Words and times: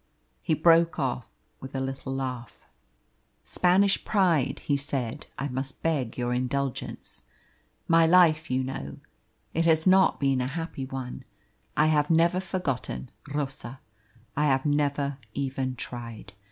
He 0.41 0.55
broke 0.55 0.97
off 0.97 1.29
with 1.59 1.75
a 1.75 1.79
little 1.79 2.11
laugh. 2.11 2.65
"Spanish 3.43 4.03
pride," 4.03 4.57
he 4.65 4.75
said. 4.75 5.27
"I 5.37 5.47
must 5.47 5.83
beg 5.83 6.17
your 6.17 6.33
indulgence. 6.33 7.25
My 7.87 8.07
life 8.07 8.49
you 8.49 8.63
know. 8.63 8.97
It 9.53 9.67
has 9.67 9.85
not 9.85 10.19
been 10.19 10.41
a 10.41 10.47
happy 10.47 10.87
one. 10.87 11.23
I 11.77 11.85
have 11.85 12.09
never 12.09 12.39
forgotten 12.39 13.11
Rosa; 13.31 13.79
I 14.35 14.45
have 14.47 14.65
never 14.65 15.19
even 15.35 15.75
tried. 15.75 16.33